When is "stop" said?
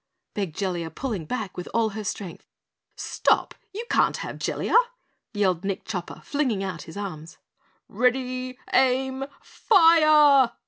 2.97-3.53